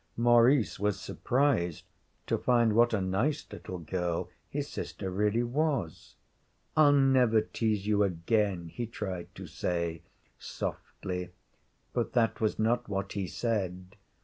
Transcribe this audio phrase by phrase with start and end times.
[0.17, 1.85] Maurice was surprised
[2.25, 6.15] to find what a nice little girl his sister really was.
[6.75, 10.01] 'I'll never tease you again,' he tried to say,
[10.39, 11.29] softly
[11.93, 13.95] but that was not what he said.